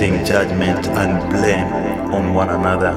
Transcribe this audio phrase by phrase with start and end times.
[0.00, 1.66] Placing judgment and blame
[2.14, 2.92] on one another,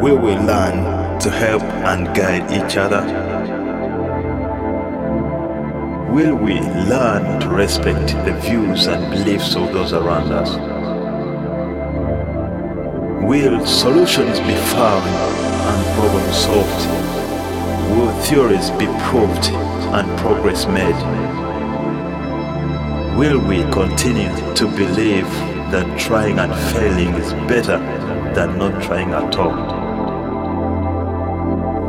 [0.00, 3.02] we will learn to help and guide each other.
[6.12, 10.50] Will we learn to respect the views and beliefs of those around us?
[13.24, 15.08] Will solutions be found
[15.70, 16.86] and problems solved?
[17.90, 19.46] Will theories be proved
[19.92, 21.00] and progress made?
[23.18, 27.78] Will we continue to believe that trying and failing is better
[28.34, 29.88] than not trying at all?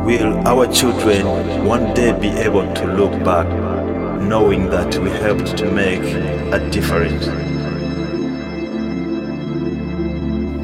[0.04, 3.46] Will our children one day be able to look back
[4.20, 6.02] knowing that we helped to make
[6.52, 7.28] a difference?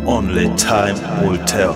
[0.07, 1.75] Only time will tell.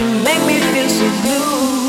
[0.00, 1.79] You make me feel so blue.